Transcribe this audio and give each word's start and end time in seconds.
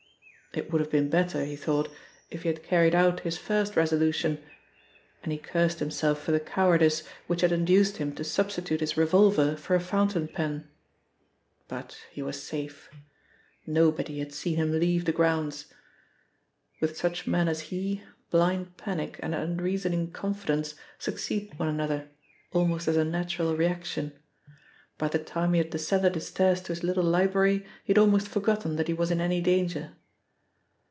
It 0.53 0.69
would 0.69 0.81
have 0.81 0.91
been 0.91 1.09
better, 1.09 1.45
he 1.45 1.55
thought, 1.55 1.87
if 2.29 2.41
he 2.41 2.49
had 2.49 2.61
carried 2.61 2.93
out 2.93 3.21
his 3.21 3.37
first 3.37 3.77
resolution, 3.77 4.37
and 5.23 5.31
he 5.31 5.37
cursed 5.37 5.79
himself 5.79 6.21
for 6.21 6.33
the 6.33 6.41
cowardice 6.41 7.03
which 7.25 7.39
had 7.39 7.53
induced 7.53 7.95
him 7.95 8.13
to 8.15 8.25
substitute 8.25 8.81
his 8.81 8.97
revolver 8.97 9.55
for 9.55 9.75
a 9.75 9.79
fountain 9.79 10.27
pen. 10.27 10.67
But 11.69 11.99
he 12.11 12.21
was 12.21 12.43
safe. 12.43 12.89
Nobody 13.65 14.19
had 14.19 14.33
seen 14.33 14.57
him 14.57 14.77
leave 14.77 15.05
the 15.05 15.13
grounds. 15.13 15.73
With 16.81 16.97
such 16.97 17.25
men 17.25 17.47
as 17.47 17.61
he, 17.71 18.03
blind 18.29 18.75
panic 18.75 19.21
and 19.23 19.33
unreasoning 19.33 20.11
confidence 20.11 20.75
succeed 20.99 21.57
one 21.57 21.69
another, 21.69 22.09
almost 22.51 22.89
as 22.89 22.97
a 22.97 23.05
natural 23.05 23.55
reaction. 23.55 24.11
By 24.97 25.07
the 25.07 25.19
time 25.19 25.53
he 25.53 25.59
had 25.59 25.69
descended 25.69 26.15
his 26.15 26.27
stairs 26.27 26.59
to 26.63 26.73
his 26.73 26.83
little 26.83 27.05
library 27.05 27.59
he 27.85 27.93
had 27.93 27.97
almost 27.97 28.27
forgotten 28.27 28.75
that 28.75 28.89
he 28.89 28.93
was 28.93 29.11
in 29.11 29.21
any 29.21 29.39
danger. 29.39 29.93